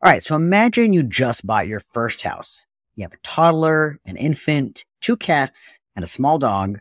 [0.00, 0.22] All right.
[0.22, 2.66] So imagine you just bought your first house.
[2.94, 6.80] You have a toddler, an infant, two cats, and a small dog.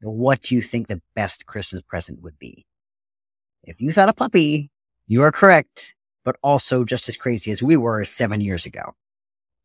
[0.00, 2.66] What do you think the best Christmas present would be?
[3.64, 4.70] If you thought a puppy,
[5.06, 5.94] you are correct,
[6.24, 8.94] but also just as crazy as we were seven years ago.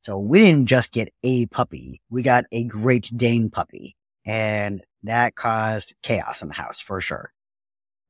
[0.02, 2.02] So we didn't just get a puppy.
[2.09, 3.95] We got a Great Dane puppy
[4.25, 7.32] and that caused chaos in the house for sure.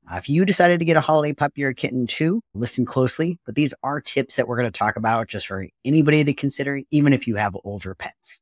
[0.10, 3.40] Uh, if you decided to get a holiday puppy or kitten too, listen closely.
[3.46, 6.82] But these are tips that we're going to talk about just for anybody to consider,
[6.92, 8.42] even if you have older pets.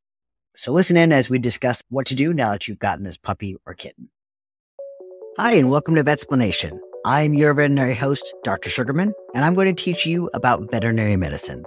[0.55, 3.55] So listen in as we discuss what to do now that you've gotten this puppy
[3.65, 4.09] or kitten.
[5.37, 6.79] Hi, and welcome to Vetsplanation.
[7.03, 8.69] I'm your veterinary host, Dr.
[8.69, 11.63] Sugerman, and I'm going to teach you about veterinary medicine.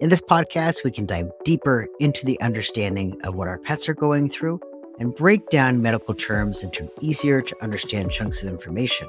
[0.00, 3.94] In this podcast, we can dive deeper into the understanding of what our pets are
[3.94, 4.60] going through
[5.00, 9.08] and break down medical terms into easier to understand chunks of information.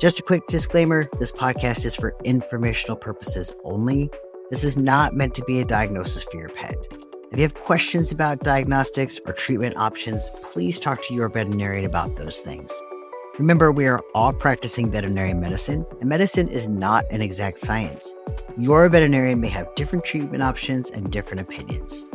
[0.00, 4.10] Just a quick disclaimer this podcast is for informational purposes only.
[4.50, 6.76] This is not meant to be a diagnosis for your pet.
[7.32, 12.16] If you have questions about diagnostics or treatment options, please talk to your veterinarian about
[12.16, 12.72] those things.
[13.38, 18.14] Remember, we are all practicing veterinary medicine, and medicine is not an exact science.
[18.56, 22.06] Your veterinarian may have different treatment options and different opinions.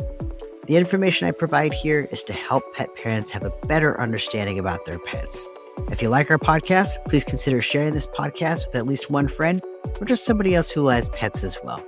[0.66, 4.86] The information I provide here is to help pet parents have a better understanding about
[4.86, 5.48] their pets.
[5.90, 9.62] If you like our podcast, please consider sharing this podcast with at least one friend
[10.00, 11.84] or just somebody else who has pets as well.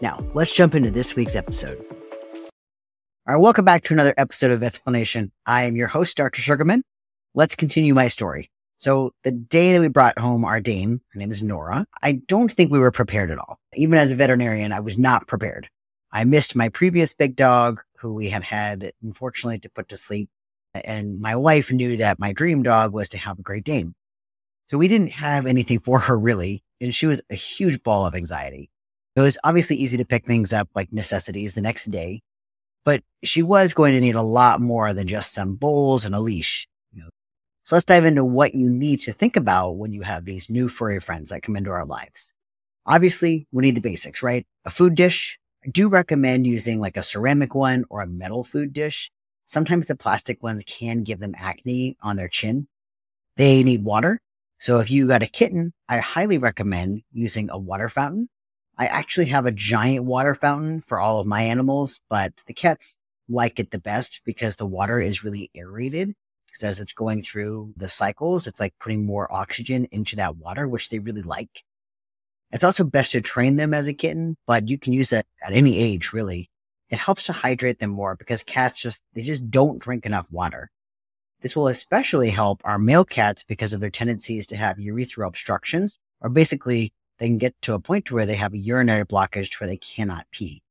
[0.00, 1.78] Now, let's jump into this week's episode.
[3.26, 5.30] All right, welcome back to another episode of Vetsplanation.
[5.44, 6.40] I am your host, Dr.
[6.40, 6.80] Sugerman.
[7.34, 8.50] Let's continue my story.
[8.76, 12.50] So the day that we brought home our Dane, her name is Nora, I don't
[12.50, 13.58] think we were prepared at all.
[13.74, 15.68] Even as a veterinarian, I was not prepared.
[16.12, 20.30] I missed my previous big dog who we had had, unfortunately, to put to sleep.
[20.84, 23.94] And my wife knew that my dream dog was to have a Great Dane.
[24.66, 26.62] So we didn't have anything for her really.
[26.80, 28.70] And she was a huge ball of anxiety.
[29.16, 32.22] It was obviously easy to pick things up like necessities the next day,
[32.84, 36.20] but she was going to need a lot more than just some bowls and a
[36.20, 36.68] leash.
[37.68, 40.70] So let's dive into what you need to think about when you have these new
[40.70, 42.32] furry friends that come into our lives.
[42.86, 44.46] Obviously, we need the basics, right?
[44.64, 48.72] A food dish, I do recommend using like a ceramic one or a metal food
[48.72, 49.10] dish.
[49.48, 52.68] Sometimes the plastic ones can give them acne on their chin.
[53.36, 54.20] They need water.
[54.58, 58.28] So if you got a kitten, I highly recommend using a water fountain.
[58.76, 62.98] I actually have a giant water fountain for all of my animals, but the cats
[63.26, 66.12] like it the best because the water is really aerated.
[66.44, 70.68] Because as it's going through the cycles, it's like putting more oxygen into that water,
[70.68, 71.62] which they really like.
[72.52, 75.54] It's also best to train them as a kitten, but you can use it at
[75.54, 76.50] any age, really.
[76.90, 80.70] It helps to hydrate them more because cats just, they just don't drink enough water.
[81.40, 85.98] This will especially help our male cats because of their tendencies to have urethral obstructions,
[86.20, 89.58] or basically they can get to a point where they have a urinary blockage to
[89.58, 90.62] where they cannot pee.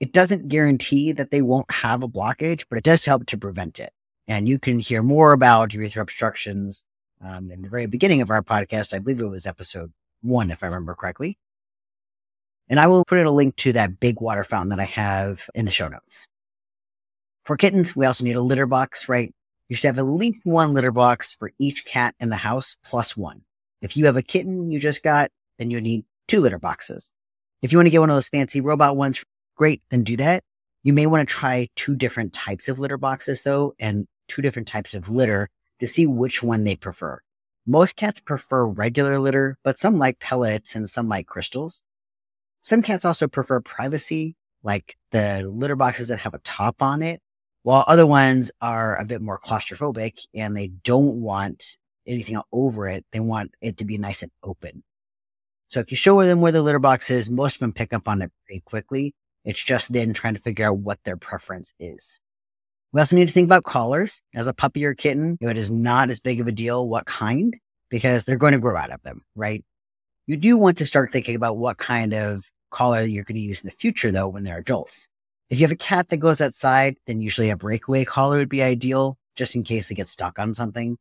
[0.00, 3.80] It doesn't guarantee that they won't have a blockage, but it does help to prevent
[3.80, 3.92] it.
[4.28, 6.86] And you can hear more about urethral obstructions
[7.20, 8.94] um, in the very beginning of our podcast.
[8.94, 11.38] I believe it was episode one, if I remember correctly.
[12.68, 15.48] And I will put in a link to that big water fountain that I have
[15.54, 16.26] in the show notes.
[17.44, 19.34] For kittens, we also need a litter box, right?
[19.68, 23.16] You should have at least one litter box for each cat in the house plus
[23.16, 23.42] one.
[23.82, 27.12] If you have a kitten you just got, then you need two litter boxes.
[27.60, 29.22] If you want to get one of those fancy robot ones,
[29.56, 30.42] great, then do that.
[30.82, 34.68] You may want to try two different types of litter boxes though, and two different
[34.68, 35.50] types of litter
[35.80, 37.20] to see which one they prefer.
[37.66, 41.82] Most cats prefer regular litter, but some like pellets and some like crystals.
[42.64, 47.20] Some cats also prefer privacy, like the litter boxes that have a top on it,
[47.62, 51.76] while other ones are a bit more claustrophobic and they don't want
[52.06, 53.04] anything over it.
[53.12, 54.82] They want it to be nice and open.
[55.68, 58.08] So if you show them where the litter box is, most of them pick up
[58.08, 59.14] on it pretty quickly.
[59.44, 62.18] It's just then trying to figure out what their preference is.
[62.92, 64.22] We also need to think about collars.
[64.34, 67.54] As a puppy or kitten, it is not as big of a deal what kind
[67.90, 69.62] because they're going to grow out of them, right?
[70.26, 73.62] You do want to start thinking about what kind of collar you're going to use
[73.62, 75.08] in the future though when they're adults.
[75.50, 78.62] If you have a cat that goes outside, then usually a breakaway collar would be
[78.62, 80.98] ideal just in case they get stuck on something.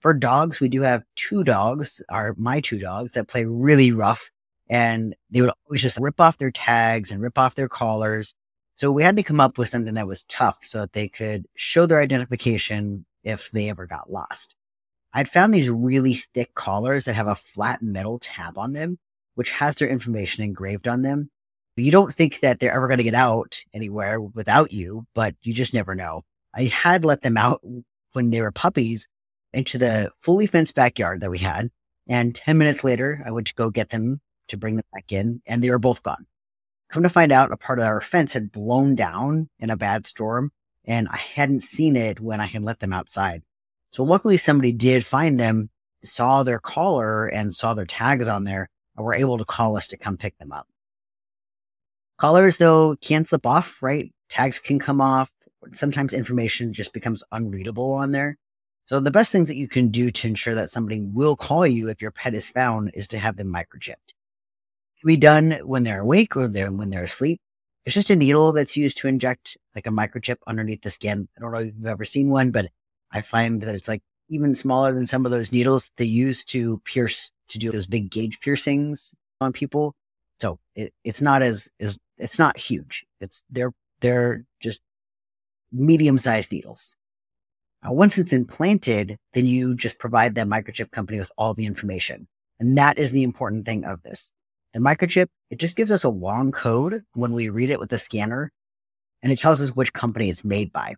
[0.00, 4.30] For dogs, we do have two dogs, are my two dogs that play really rough
[4.68, 8.34] and they would always just rip off their tags and rip off their collars
[8.76, 11.46] so we had to come up with something that was tough so that they could
[11.54, 14.54] show their identification if they ever got lost.
[15.14, 18.98] I'd found these really thick collars that have a flat metal tab on them,
[19.36, 21.30] which has their information engraved on them.
[21.76, 25.52] You don't think that they're ever going to get out anywhere without you, but you
[25.52, 26.22] just never know.
[26.54, 27.60] I had let them out
[28.12, 29.08] when they were puppies
[29.52, 31.70] into the fully fenced backyard that we had.
[32.08, 35.42] And 10 minutes later, I went to go get them to bring them back in
[35.46, 36.26] and they were both gone.
[36.88, 40.06] Come to find out, a part of our fence had blown down in a bad
[40.06, 40.52] storm,
[40.84, 43.42] and I hadn't seen it when I had let them outside.
[43.90, 45.70] So luckily, somebody did find them,
[46.04, 48.68] saw their collar, and saw their tags on there,
[49.02, 50.68] were able to call us to come pick them up.
[52.18, 54.12] Collars, though, can slip off, right?
[54.28, 55.30] Tags can come off.
[55.72, 58.38] Sometimes information just becomes unreadable on there.
[58.86, 61.88] So the best things that you can do to ensure that somebody will call you
[61.88, 64.14] if your pet is found is to have them microchipped
[65.06, 67.40] can be done when they're awake or they're, when they're asleep.
[67.84, 71.28] It's just a needle that's used to inject like a microchip underneath the skin.
[71.36, 72.66] I don't know if you've ever seen one, but
[73.12, 76.78] I find that it's like even smaller than some of those needles they use to
[76.84, 79.94] pierce, to do those big gauge piercings on people.
[80.40, 83.04] So it, it's not as, as, it's not huge.
[83.20, 84.80] It's, they're, they're just
[85.72, 86.96] medium sized needles.
[87.86, 92.26] Uh, once it's implanted, then you just provide that microchip company with all the information.
[92.58, 94.32] And that is the important thing of this.
[94.72, 97.98] The microchip, it just gives us a long code when we read it with the
[97.98, 98.50] scanner
[99.22, 100.94] and it tells us which company it's made by.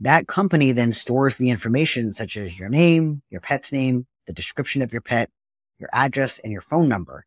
[0.00, 4.82] That company then stores the information such as your name, your pet's name, the description
[4.82, 5.30] of your pet,
[5.78, 7.26] your address and your phone number.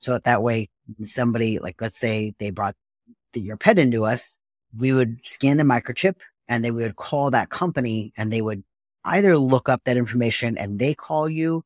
[0.00, 0.68] So that, that way
[1.04, 2.74] somebody, like let's say they brought
[3.32, 4.38] the, your pet into us,
[4.76, 6.16] we would scan the microchip
[6.48, 8.64] and they would call that company and they would
[9.04, 11.64] either look up that information and they call you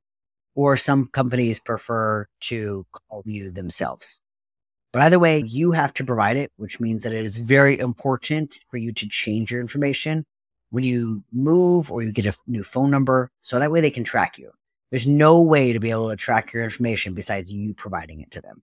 [0.54, 4.22] or some companies prefer to call you themselves.
[4.96, 8.60] But either way, you have to provide it, which means that it is very important
[8.70, 10.24] for you to change your information
[10.70, 13.30] when you move or you get a new phone number.
[13.42, 14.52] So that way they can track you.
[14.90, 18.40] There's no way to be able to track your information besides you providing it to
[18.40, 18.62] them.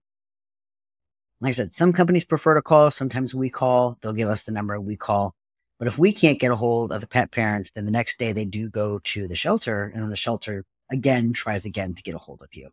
[1.39, 2.89] Like I said, some companies prefer to call.
[2.89, 4.00] Sometimes we call.
[4.01, 5.36] They'll give us the number we call.
[5.77, 8.31] But if we can't get a hold of the pet parent, then the next day
[8.31, 12.18] they do go to the shelter and the shelter again tries again to get a
[12.18, 12.71] hold of you.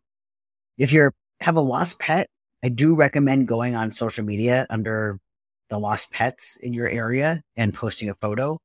[0.78, 1.10] If you
[1.42, 2.30] have a lost pet,
[2.62, 5.18] I do recommend going on social media under
[5.70, 8.58] the lost pets in your area and posting a photo.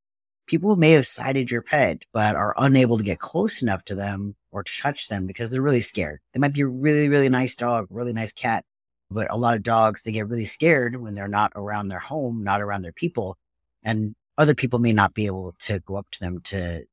[0.47, 4.35] People may have sighted your pet, but are unable to get close enough to them
[4.51, 6.19] or to touch them because they're really scared.
[6.33, 8.65] They might be a really, really nice dog, really nice cat,
[9.09, 12.43] but a lot of dogs, they get really scared when they're not around their home,
[12.43, 13.37] not around their people.
[13.81, 16.83] And other people may not be able to go up to them to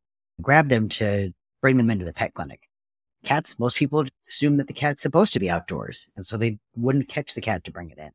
[0.40, 2.60] grab them to bring them into the pet clinic.
[3.24, 6.08] Cats, most people assume that the cat's supposed to be outdoors.
[6.16, 8.10] And so they wouldn't catch the cat to bring it in.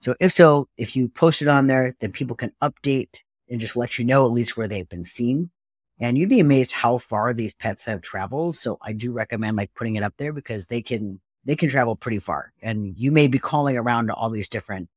[0.00, 3.76] So if so, if you post it on there, then people can update and just
[3.76, 5.50] let you know at least where they've been seen.
[6.00, 8.56] And you'd be amazed how far these pets have traveled.
[8.56, 11.96] So I do recommend like putting it up there because they can, they can travel
[11.96, 12.52] pretty far.
[12.62, 14.88] And you may be calling around to all these different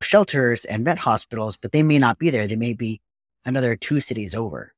[0.00, 2.46] shelters and vet hospitals, but they may not be there.
[2.46, 3.02] They may be
[3.44, 4.72] another two cities over.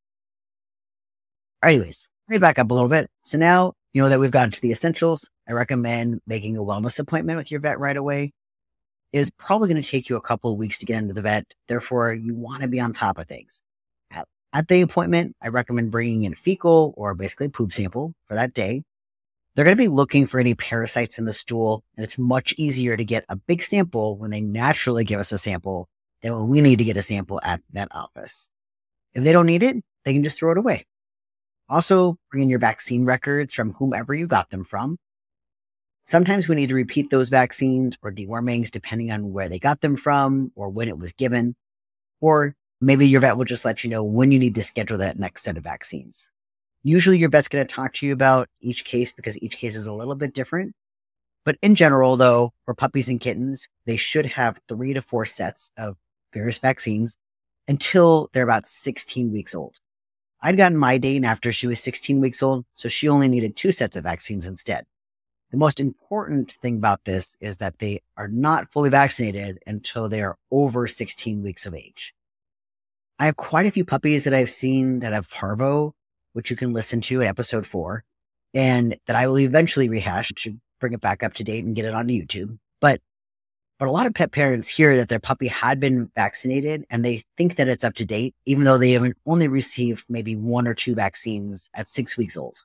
[1.63, 3.09] Anyways, let me back up a little bit.
[3.23, 5.29] So now you know that we've gotten to the essentials.
[5.49, 8.33] I recommend making a wellness appointment with your vet right away.
[9.13, 11.23] It is probably going to take you a couple of weeks to get into the
[11.23, 11.45] vet.
[11.67, 13.61] Therefore, you want to be on top of things.
[14.13, 18.35] At, at the appointment, I recommend bringing in fecal or basically a poop sample for
[18.35, 18.85] that day.
[19.55, 22.97] They're going to be looking for any parasites in the stool, and it's much easier
[22.97, 25.89] to get a big sample when they naturally give us a sample
[26.23, 28.51] than when we need to get a sample at that office.
[29.13, 30.87] If they don't need it, they can just throw it away.
[31.71, 34.99] Also, bring in your vaccine records from whomever you got them from.
[36.03, 39.95] Sometimes we need to repeat those vaccines or dewormings depending on where they got them
[39.95, 41.55] from or when it was given.
[42.21, 45.21] Or maybe your vet will just let you know when you need to schedule that
[45.21, 46.33] next set of vaccines.
[46.83, 49.87] Usually your vet's going to talk to you about each case because each case is
[49.87, 50.75] a little bit different.
[51.45, 55.71] But in general, though, for puppies and kittens, they should have three to four sets
[55.79, 55.97] of
[56.35, 57.17] various vaccines
[57.69, 59.79] until they're about 16 weeks old.
[60.43, 63.73] I'd gotten my Dane after she was 16 weeks old, so she only needed two
[63.73, 64.87] sets of vaccines instead.
[65.51, 70.23] The most important thing about this is that they are not fully vaccinated until they
[70.23, 72.15] are over 16 weeks of age.
[73.19, 75.95] I have quite a few puppies that I've seen that have parvo,
[76.33, 78.05] which you can listen to in episode four,
[78.55, 81.85] and that I will eventually rehash to bring it back up to date and get
[81.85, 82.59] it on YouTube.
[82.81, 83.01] But
[83.81, 87.23] but a lot of pet parents hear that their puppy had been vaccinated and they
[87.39, 90.75] think that it's up to date, even though they have only received maybe one or
[90.75, 92.59] two vaccines at six weeks old.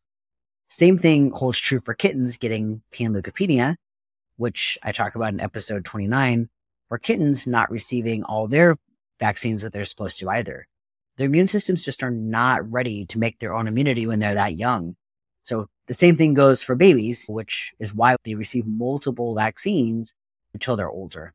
[0.68, 3.78] Same thing holds true for kittens getting panleukopenia,
[4.36, 6.50] which I talk about in episode 29,
[6.90, 8.76] for kittens not receiving all their
[9.18, 10.68] vaccines that they're supposed to either.
[11.16, 14.58] Their immune systems just are not ready to make their own immunity when they're that
[14.58, 14.98] young.
[15.44, 20.14] So the same thing goes for babies, which is why they receive multiple vaccines
[20.56, 21.34] until they're older.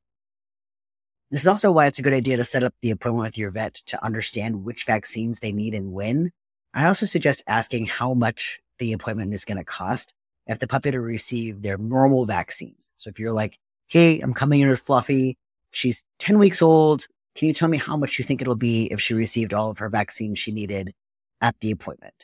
[1.30, 3.50] This is also why it's a good idea to set up the appointment with your
[3.50, 6.32] vet to understand which vaccines they need and when.
[6.74, 10.14] I also suggest asking how much the appointment is going to cost
[10.46, 12.90] if the puppy to receive their normal vaccines.
[12.96, 15.36] So if you're like, Hey, I'm coming in with Fluffy.
[15.70, 17.06] she's 10 weeks old.
[17.36, 19.78] Can you tell me how much you think it'll be if she received all of
[19.78, 20.94] her vaccines she needed
[21.40, 22.14] at the appointment?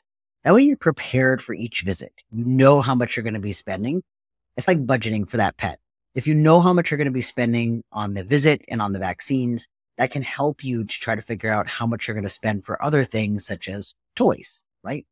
[0.42, 2.24] That way you're prepared for each visit.
[2.30, 4.02] You know how much you're going to be spending.
[4.56, 5.78] It's like budgeting for that pet.
[6.16, 8.94] If you know how much you're going to be spending on the visit and on
[8.94, 9.68] the vaccines,
[9.98, 12.64] that can help you to try to figure out how much you're going to spend
[12.64, 15.06] for other things such as toys, right?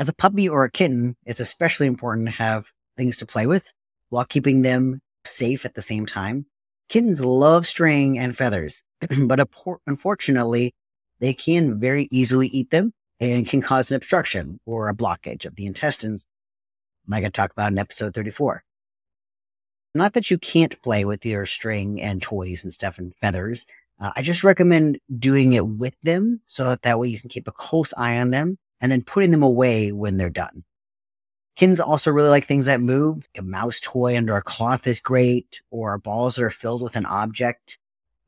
[0.00, 3.72] As a puppy or a kitten, it's especially important to have things to play with
[4.08, 6.44] while keeping them safe at the same time.
[6.88, 8.82] Kittens love string and feathers,
[9.26, 9.48] but
[9.86, 10.74] unfortunately,
[11.20, 15.54] they can very easily eat them and can cause an obstruction or a blockage of
[15.54, 16.26] the intestines,
[17.06, 18.64] like I talk about in episode 34.
[19.94, 23.66] Not that you can't play with your string and toys and stuff and feathers.
[24.00, 27.48] Uh, I just recommend doing it with them so that, that way you can keep
[27.48, 30.64] a close eye on them and then putting them away when they're done.
[31.56, 33.28] Kittens also really like things that move.
[33.36, 37.04] A mouse toy under a cloth is great, or balls that are filled with an
[37.04, 37.78] object.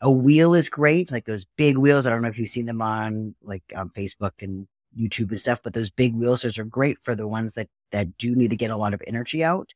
[0.03, 2.07] A wheel is great, like those big wheels.
[2.07, 4.67] I don't know if you've seen them on like on Facebook and
[4.99, 8.19] YouTube and stuff, but those big wheels, those are great for the ones that, that
[8.19, 9.73] do need to get a lot of energy out.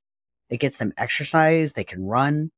[0.50, 1.72] It gets them exercise.
[1.72, 2.50] They can run.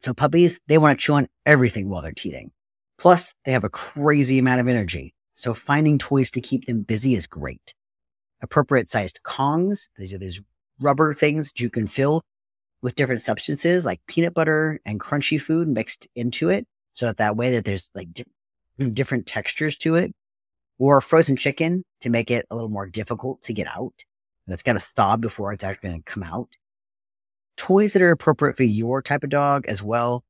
[0.00, 2.50] So puppies, they want to chew on everything while they're teething.
[2.98, 5.14] Plus, they have a crazy amount of energy.
[5.32, 7.74] So finding toys to keep them busy is great.
[8.42, 9.88] Appropriate sized Kongs.
[9.96, 10.40] These are these
[10.80, 12.22] rubber things that you can fill
[12.82, 16.66] with different substances like peanut butter and crunchy food mixed into it.
[16.92, 20.12] So that, that way that there's like di- different textures to it
[20.78, 24.04] or frozen chicken to make it a little more difficult to get out.
[24.46, 26.50] It's got to thaw before it's actually going to come out.
[27.56, 30.24] Toys that are appropriate for your type of dog as well.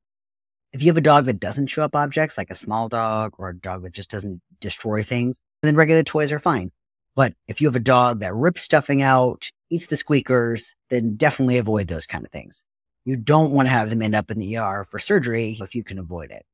[0.73, 3.49] If you have a dog that doesn't chew up objects, like a small dog or
[3.49, 6.71] a dog that just doesn't destroy things, then regular toys are fine.
[7.15, 11.59] But if you have a dog that rips stuffing out, eats the squeakers, then definitely
[11.59, 12.65] avoid those kind of things.
[13.05, 15.85] You don't want to have them end up in the ER for surgery if you
[15.85, 16.45] can avoid it.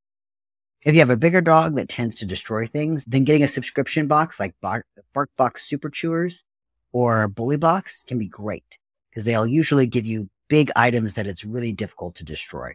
[0.82, 4.06] If you have a bigger dog that tends to destroy things, then getting a subscription
[4.06, 6.44] box like Bark, BarkBox Super Chewers
[6.92, 8.78] or Bully Box can be great
[9.10, 12.74] because they'll usually give you big items that it's really difficult to destroy.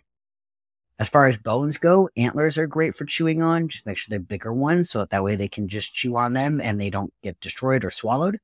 [0.98, 3.67] As far as bones go, antlers are great for chewing on.
[3.67, 6.34] Just make sure they're bigger ones so that, that way they can just chew on
[6.34, 8.39] them and they don't get destroyed or swallowed.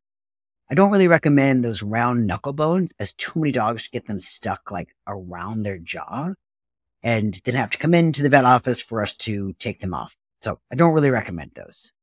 [0.70, 4.70] I don't really recommend those round knuckle bones as too many dogs get them stuck
[4.70, 6.34] like around their jaw
[7.02, 10.18] and then have to come into the vet office for us to take them off.
[10.42, 11.94] So I don't really recommend those.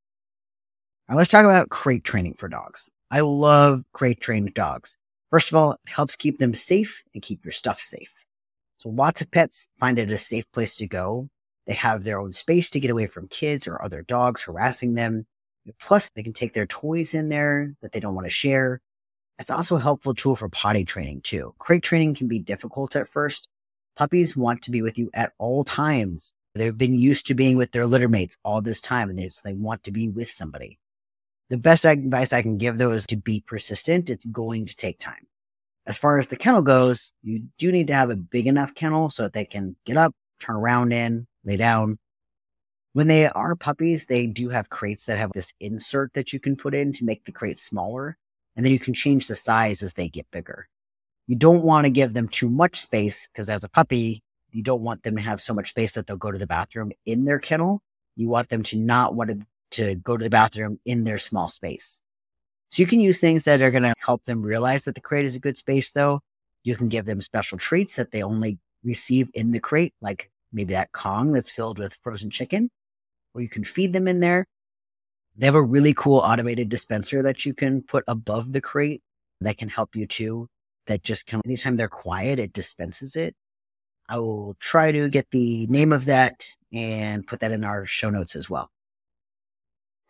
[1.08, 2.90] Now let's talk about crate training for dogs.
[3.10, 4.96] I love crate trained dogs.
[5.30, 8.24] First of all, it helps keep them safe and keep your stuff safe.
[8.78, 11.28] So lots of pets find it a safe place to go.
[11.66, 15.26] They have their own space to get away from kids or other dogs harassing them.
[15.80, 18.80] Plus, they can take their toys in there that they don't want to share.
[19.38, 21.54] It's also a helpful tool for potty training too.
[21.58, 23.48] Crate training can be difficult at first,
[23.98, 26.32] Puppies want to be with you at all times.
[26.54, 29.54] They've been used to being with their litter mates all this time and they they
[29.54, 30.78] want to be with somebody.
[31.50, 34.10] The best advice I can give though is to be persistent.
[34.10, 35.26] It's going to take time.
[35.86, 39.08] As far as the kennel goes, you do need to have a big enough kennel
[39.08, 41.98] so that they can get up, turn around in, lay down.
[42.92, 46.56] When they are puppies, they do have crates that have this insert that you can
[46.56, 48.18] put in to make the crate smaller.
[48.54, 50.68] And then you can change the size as they get bigger.
[51.26, 54.82] You don't want to give them too much space because as a puppy, you don't
[54.82, 57.38] want them to have so much space that they'll go to the bathroom in their
[57.38, 57.82] kennel.
[58.16, 61.48] You want them to not want to, to go to the bathroom in their small
[61.48, 62.02] space.
[62.70, 65.24] So you can use things that are going to help them realize that the crate
[65.24, 66.20] is a good space though.
[66.64, 70.74] You can give them special treats that they only receive in the crate, like maybe
[70.74, 72.70] that Kong that's filled with frozen chicken,
[73.34, 74.46] or you can feed them in there.
[75.36, 79.02] They have a really cool automated dispenser that you can put above the crate
[79.40, 80.48] that can help you too
[80.88, 83.34] that just of anytime they're quiet, it dispenses it.
[84.08, 88.10] I will try to get the name of that and put that in our show
[88.10, 88.70] notes as well.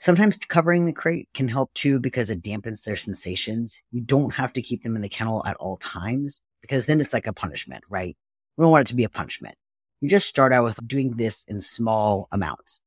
[0.00, 3.82] Sometimes covering the crate can help too because it dampens their sensations.
[3.90, 7.12] You don't have to keep them in the kennel at all times because then it's
[7.12, 8.16] like a punishment, right?
[8.56, 9.56] We don't want it to be a punishment.
[10.00, 12.80] You just start out with doing this in small amounts.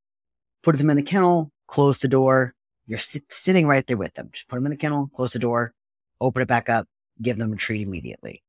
[0.63, 2.53] Put them in the kennel, close the door.
[2.87, 4.29] You're sit- sitting right there with them.
[4.31, 5.73] Just put them in the kennel, close the door,
[6.21, 6.87] open it back up,
[7.21, 8.41] give them a treat immediately.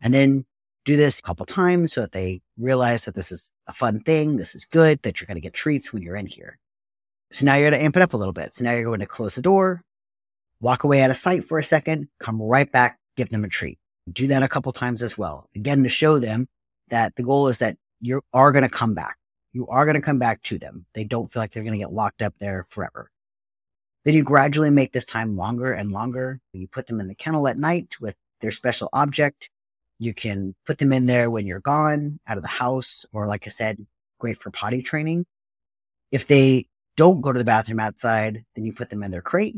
[0.00, 0.44] And then
[0.84, 4.36] do this a couple times so that they realize that this is a fun thing.
[4.36, 6.60] This is good, that you're going to get treats when you're in here.
[7.36, 8.54] So now you're going to amp it up a little bit.
[8.54, 9.82] So now you're going to close the door,
[10.62, 13.78] walk away out of sight for a second, come right back, give them a treat.
[14.10, 15.50] Do that a couple times as well.
[15.54, 16.46] Again, to show them
[16.88, 19.18] that the goal is that you are going to come back.
[19.52, 20.86] You are going to come back to them.
[20.94, 23.10] They don't feel like they're going to get locked up there forever.
[24.06, 26.40] Then you gradually make this time longer and longer.
[26.54, 29.50] You put them in the kennel at night with their special object.
[29.98, 33.46] You can put them in there when you're gone out of the house, or like
[33.46, 33.84] I said,
[34.18, 35.26] great for potty training.
[36.10, 39.56] If they don't go to the bathroom outside, then you put them in their crate.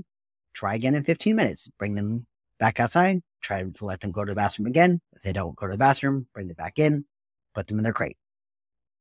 [0.54, 1.68] Try again in 15 minutes.
[1.78, 2.26] Bring them
[2.58, 3.20] back outside.
[3.40, 5.00] Try to let them go to the bathroom again.
[5.12, 7.04] If they don't go to the bathroom, bring them back in,
[7.54, 8.16] put them in their crate.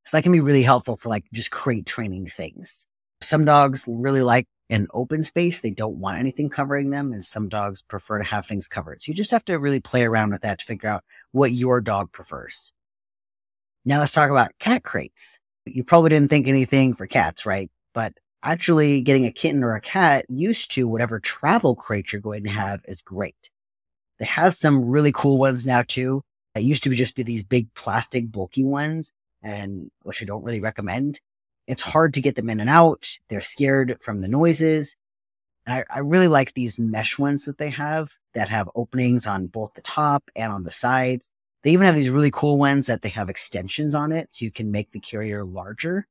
[0.05, 2.87] So that can be really helpful for like just crate training things.
[3.21, 5.59] Some dogs really like an open space.
[5.59, 7.11] They don't want anything covering them.
[7.11, 9.01] And some dogs prefer to have things covered.
[9.01, 11.81] So you just have to really play around with that to figure out what your
[11.81, 12.71] dog prefers.
[13.83, 15.39] Now let's talk about cat crates.
[15.65, 17.69] You probably didn't think anything for cats, right?
[17.93, 18.13] But
[18.43, 22.49] actually getting a kitten or a cat used to whatever travel crate you're going to
[22.49, 23.49] have is great.
[24.19, 26.23] They have some really cool ones now too.
[26.55, 29.11] It used to just be these big plastic bulky ones
[29.43, 31.19] and which I don't really recommend.
[31.67, 33.17] It's hard to get them in and out.
[33.29, 34.95] They're scared from the noises.
[35.67, 39.73] I, I really like these mesh ones that they have that have openings on both
[39.73, 41.29] the top and on the sides.
[41.63, 44.51] They even have these really cool ones that they have extensions on it so you
[44.51, 46.07] can make the carrier larger.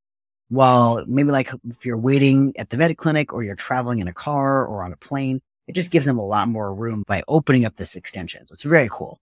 [0.48, 4.12] While maybe like if you're waiting at the vet clinic or you're traveling in a
[4.12, 7.64] car or on a plane, it just gives them a lot more room by opening
[7.64, 8.46] up this extension.
[8.46, 9.18] So it's very cool.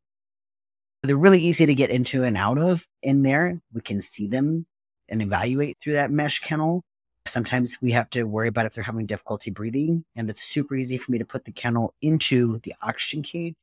[1.03, 3.61] They're really easy to get into and out of in there.
[3.73, 4.67] We can see them
[5.09, 6.83] and evaluate through that mesh kennel.
[7.27, 10.05] Sometimes we have to worry about if they're having difficulty breathing.
[10.17, 13.55] And it's super easy for me to put the kennel into the oxygen cage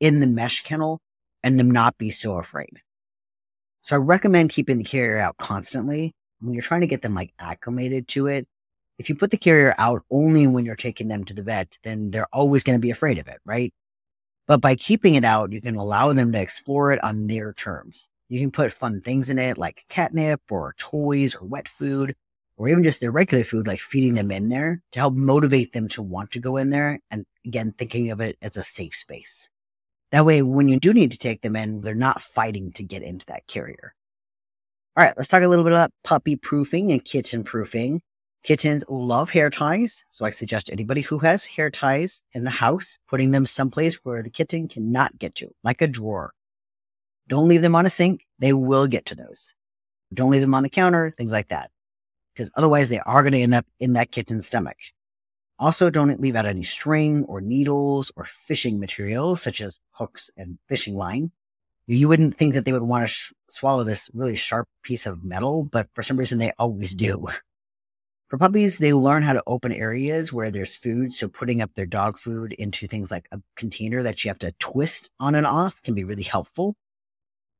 [0.00, 1.00] in the mesh kennel
[1.42, 2.80] and them not be so afraid.
[3.82, 7.32] So I recommend keeping the carrier out constantly when you're trying to get them like
[7.38, 8.46] acclimated to it.
[8.98, 12.10] If you put the carrier out only when you're taking them to the vet, then
[12.10, 13.72] they're always going to be afraid of it, right?
[14.46, 18.08] But by keeping it out, you can allow them to explore it on their terms.
[18.28, 22.16] You can put fun things in it like catnip or toys or wet food
[22.56, 25.86] or even just their regular food, like feeding them in there to help motivate them
[25.88, 26.98] to want to go in there.
[27.10, 29.48] And again, thinking of it as a safe space.
[30.10, 33.02] That way, when you do need to take them in, they're not fighting to get
[33.02, 33.94] into that carrier.
[34.98, 38.02] All right, let's talk a little bit about puppy proofing and kitten proofing.
[38.42, 42.98] Kittens love hair ties, so I suggest anybody who has hair ties in the house
[43.08, 46.32] putting them someplace where the kitten cannot get to, like a drawer
[47.28, 48.26] don't leave them on a sink.
[48.38, 49.54] They will get to those.
[50.12, 51.70] Don't leave them on the counter, things like that.
[52.34, 54.78] Because otherwise they are going to end up in that kitten's stomach.
[55.58, 60.58] Also, don't leave out any string or needles or fishing materials such as hooks and
[60.68, 61.32] fishing line.
[61.90, 65.24] You wouldn't think that they would want to sh- swallow this really sharp piece of
[65.24, 67.26] metal, but for some reason they always do.
[68.28, 71.12] For puppies, they learn how to open areas where there's food.
[71.12, 74.52] So putting up their dog food into things like a container that you have to
[74.58, 76.74] twist on and off can be really helpful.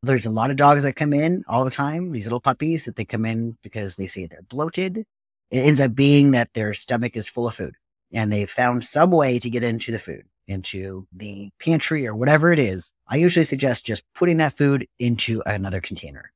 [0.02, 2.96] There's a lot of dogs that come in all the time, these little puppies that
[2.96, 5.06] they come in because they say they're bloated.
[5.50, 7.76] It ends up being that their stomach is full of food
[8.12, 12.52] and they found some way to get into the food, into the pantry or whatever
[12.52, 12.92] it is.
[13.06, 16.32] I usually suggest just putting that food into another container.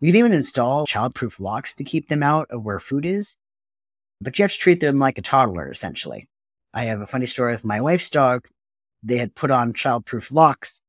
[0.00, 3.36] You can even install childproof locks to keep them out of where food is,
[4.20, 6.28] but you have to treat them like a toddler, essentially.
[6.72, 8.48] I have a funny story with my wife's dog.
[9.02, 10.80] They had put on childproof locks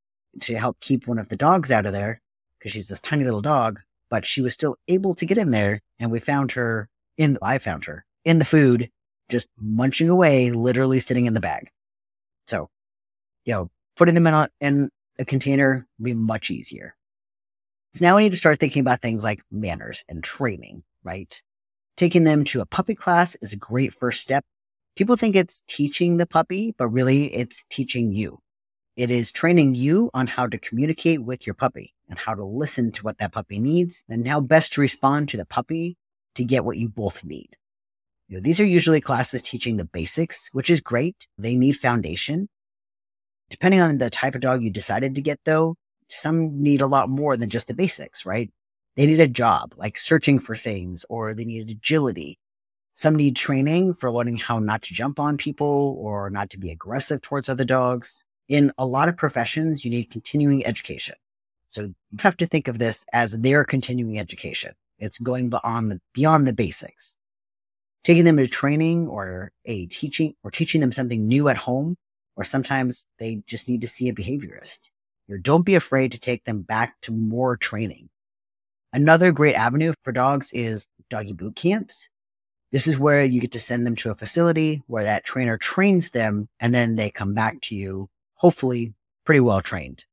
[0.41, 2.21] to help keep one of the dogs out of there
[2.57, 5.81] because she's this tiny little dog, but she was still able to get in there.
[5.99, 8.89] And we found her in, I found her in the food,
[9.29, 11.69] just munching away, literally sitting in the bag.
[12.47, 12.69] So,
[13.45, 16.95] you know, putting them in a, in a container would be much easier.
[17.93, 21.41] So now we need to start thinking about things like manners and training, right?
[21.95, 24.43] Taking them to a puppy class is a great first step.
[24.95, 28.39] People think it's teaching the puppy, but really it's teaching you.
[28.95, 32.91] It is training you on how to communicate with your puppy and how to listen
[32.93, 35.97] to what that puppy needs and how best to respond to the puppy
[36.35, 37.57] to get what you both need.
[38.27, 41.27] You know, these are usually classes teaching the basics, which is great.
[41.37, 42.49] They need foundation.
[43.49, 45.75] Depending on the type of dog you decided to get though,
[46.07, 48.49] some need a lot more than just the basics, right?
[48.95, 52.39] They need a job like searching for things or they need agility.
[52.93, 56.71] Some need training for learning how not to jump on people or not to be
[56.71, 61.15] aggressive towards other dogs in a lot of professions, you need continuing education.
[61.67, 64.73] So you have to think of this as their continuing education.
[64.99, 67.17] It's going beyond the, beyond the basics.
[68.03, 71.95] Taking them to training or a teaching or teaching them something new at home,
[72.35, 74.89] or sometimes they just need to see a behaviorist.
[75.27, 78.09] You know, don't be afraid to take them back to more training.
[78.91, 82.09] Another great avenue for dogs is doggy boot camps.
[82.71, 86.09] This is where you get to send them to a facility where that trainer trains
[86.09, 88.93] them and then they come back to you hopefully
[89.25, 90.05] pretty well trained.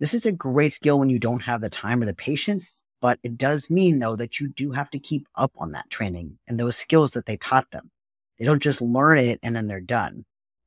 [0.00, 3.18] This is a great skill when you don't have the time or the patience, but
[3.22, 6.58] it does mean though that you do have to keep up on that training and
[6.58, 7.90] those skills that they taught them.
[8.38, 10.24] They don't just learn it and then they're done.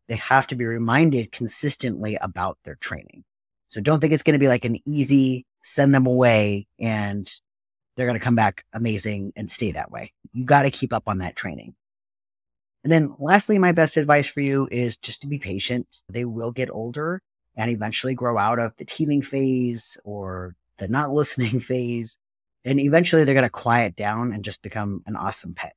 [0.07, 3.23] They have to be reminded consistently about their training.
[3.69, 7.31] So don't think it's going to be like an easy send them away and
[7.95, 10.13] they're going to come back amazing and stay that way.
[10.31, 11.75] You got to keep up on that training.
[12.83, 16.03] And then lastly, my best advice for you is just to be patient.
[16.09, 17.21] They will get older
[17.55, 22.17] and eventually grow out of the teething phase or the not listening phase.
[22.65, 25.75] And eventually they're going to quiet down and just become an awesome pet.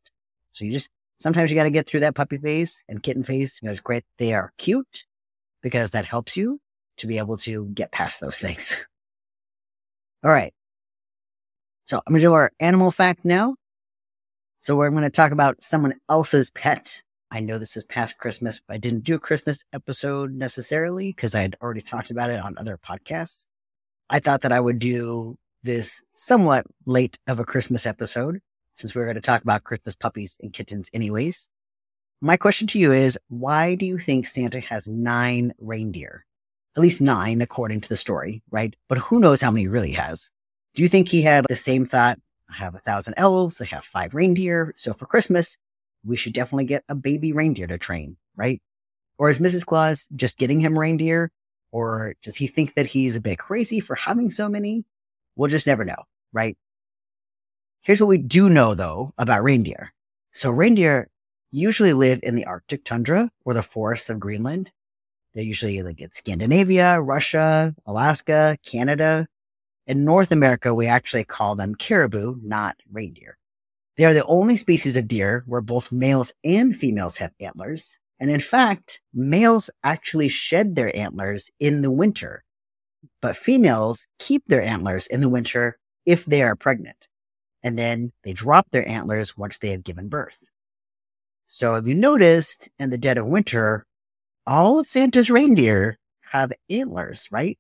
[0.53, 3.59] So you just, sometimes you got to get through that puppy phase and kitten phase.
[3.61, 4.05] You know, it's great.
[4.19, 5.05] They are cute
[5.63, 6.61] because that helps you
[6.99, 8.77] to be able to get past those things.
[10.25, 10.55] All right.
[11.85, 13.57] So I'm going to do our animal fact now.
[14.59, 17.03] So we're going to talk about someone else's pet.
[17.31, 18.61] I know this is past Christmas.
[18.67, 22.41] But I didn't do a Christmas episode necessarily because I had already talked about it
[22.41, 23.47] on other podcasts.
[24.09, 28.41] I thought that I would do this somewhat late of a Christmas episode
[28.73, 31.51] since we are going to talk about Christmas puppies and kittens anyways.
[32.23, 36.25] My question to you is, why do you think Santa has nine reindeer?
[36.77, 38.75] At least nine, according to the story, right?
[38.89, 40.31] But who knows how many he really has?
[40.75, 42.19] Do you think he had the same thought?
[42.49, 43.61] I have a thousand elves.
[43.61, 44.73] I have five reindeer.
[44.77, 45.59] So for Christmas,
[46.05, 48.63] we should definitely get a baby reindeer to train, right?
[49.19, 49.67] Or is Mrs.
[49.67, 51.33] Claus just getting him reindeer?
[51.73, 54.85] Or does he think that he's a bit crazy for having so many?
[55.37, 56.57] We'll just never know, right?
[57.83, 59.93] Here's what we do know though about reindeer.
[60.33, 61.09] So reindeer
[61.51, 64.73] usually live in the Arctic tundra or the forests of Greenland.
[65.35, 69.27] They're usually like in Scandinavia, Russia, Alaska, Canada.
[69.87, 73.39] In North America, we actually call them caribou, not reindeer.
[73.97, 77.99] They are the only species of deer where both males and females have antlers.
[78.19, 82.45] And in fact, males actually shed their antlers in the winter,
[83.21, 87.09] but females keep their antlers in the winter if they are pregnant.
[87.63, 90.51] And then they drop their antlers once they have given birth.
[91.47, 93.87] So if you noticed in the dead of winter,
[94.47, 95.99] all of Santa's reindeer
[96.31, 97.59] have antlers, right?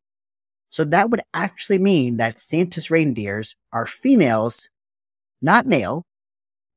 [0.71, 4.69] So that would actually mean that Santa's reindeers are females,
[5.41, 6.05] not male,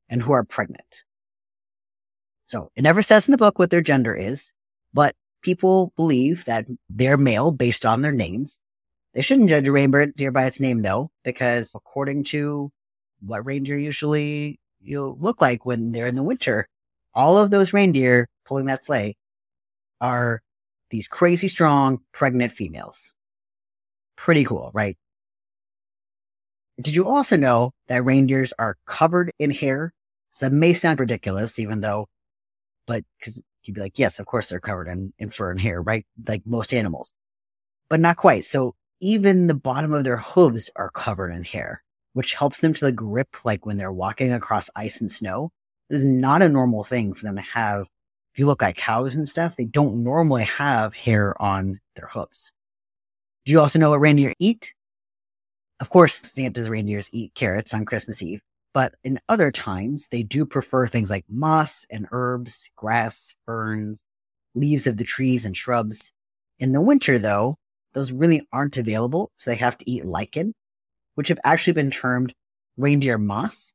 [0.08, 1.04] and who are pregnant.
[2.46, 4.54] So it never says in the book what their gender is,
[4.94, 8.62] but people believe that they're male based on their names.
[9.20, 12.72] They shouldn't judge a reindeer by its name though, because according to
[13.20, 16.70] what reindeer usually you look like when they're in the winter,
[17.14, 19.18] all of those reindeer pulling that sleigh
[20.00, 20.42] are
[20.90, 23.14] these crazy strong pregnant females.
[24.16, 24.96] Pretty cool, right?
[26.80, 29.92] Did you also know that reindeers are covered in hair?
[30.32, 32.08] So that may sound ridiculous, even though,
[32.88, 35.82] but because you'd be like, yes, of course they're covered in, in fur and hair,
[35.82, 36.06] right?
[36.26, 37.12] Like most animals,
[37.90, 38.46] but not quite.
[38.46, 41.84] So even the bottom of their hooves are covered in hair,
[42.14, 45.52] which helps them to grip like when they're walking across ice and snow.
[45.90, 47.88] It is not a normal thing for them to have.
[48.34, 52.52] If you look at cows and stuff, they don't normally have hair on their hooves.
[53.46, 54.74] Do you also know what reindeer eat?
[55.80, 58.42] Of course, Santa's reindeers eat carrots on Christmas Eve,
[58.74, 64.04] but in other times, they do prefer things like moss and herbs, grass, ferns,
[64.56, 66.12] leaves of the trees and shrubs.
[66.60, 67.56] In the winter, though,
[67.94, 70.54] those really aren't available, so they have to eat lichen,
[71.16, 72.34] which have actually been termed
[72.78, 73.74] reindeer moss.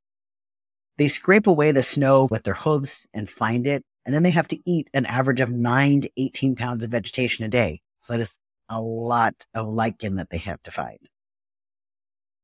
[0.97, 4.49] They scrape away the snow with their hooves and find it, and then they have
[4.49, 7.81] to eat an average of 9 to 18 pounds of vegetation a day.
[8.01, 10.99] So that is a lot of lichen that they have to find.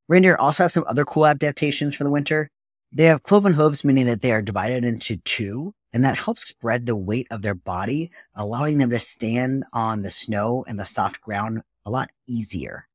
[0.07, 2.49] Reindeer also have some other cool adaptations for the winter.
[2.91, 6.85] They have cloven hooves, meaning that they are divided into two, and that helps spread
[6.85, 11.21] the weight of their body, allowing them to stand on the snow and the soft
[11.21, 12.87] ground a lot easier.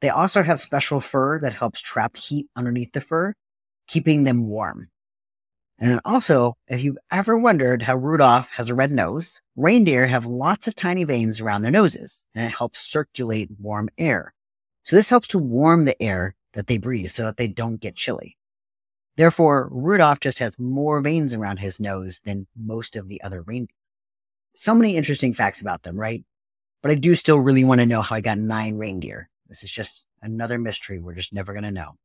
[0.00, 3.34] They also have special fur that helps trap heat underneath the fur,
[3.86, 4.88] keeping them warm.
[5.78, 10.68] And also, if you've ever wondered how Rudolph has a red nose, reindeer have lots
[10.68, 14.34] of tiny veins around their noses, and it helps circulate warm air.
[14.84, 17.96] So this helps to warm the air that they breathe so that they don't get
[17.96, 18.36] chilly.
[19.16, 23.74] Therefore, Rudolph just has more veins around his nose than most of the other reindeer.
[24.54, 26.24] So many interesting facts about them, right?
[26.82, 29.28] But I do still really want to know how I got nine reindeer.
[29.48, 31.96] This is just another mystery we're just never going to know.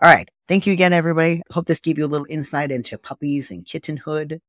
[0.00, 0.28] All right.
[0.46, 1.42] Thank you again, everybody.
[1.50, 4.40] Hope this gave you a little insight into puppies and kittenhood.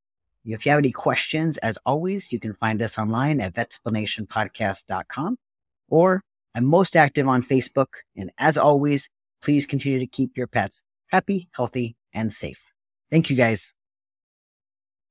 [0.45, 5.37] If you have any questions, as always, you can find us online at vetsplanationpodcast.com
[5.89, 6.21] or
[6.55, 7.87] I'm most active on Facebook.
[8.15, 9.09] And as always,
[9.41, 12.71] please continue to keep your pets happy, healthy, and safe.
[13.11, 13.73] Thank you guys.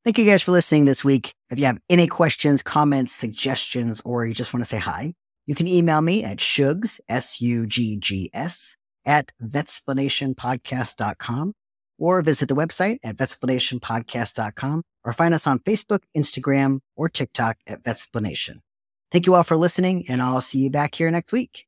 [0.05, 1.35] Thank you guys for listening this week.
[1.51, 5.13] If you have any questions, comments, suggestions, or you just want to say hi,
[5.47, 11.53] you can email me at shugs, S-U-G-G-S, at vetsplanationpodcast.com
[11.99, 17.83] or visit the website at vetsplanationpodcast.com or find us on Facebook, Instagram, or TikTok at
[17.83, 18.59] Vetsplanation.
[19.11, 21.68] Thank you all for listening and I'll see you back here next week.